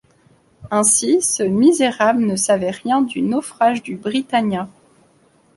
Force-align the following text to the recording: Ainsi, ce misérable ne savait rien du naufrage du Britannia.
Ainsi, 0.71 1.21
ce 1.21 1.43
misérable 1.43 2.25
ne 2.25 2.35
savait 2.35 2.71
rien 2.71 3.03
du 3.03 3.21
naufrage 3.21 3.83
du 3.83 3.97
Britannia. 3.97 4.67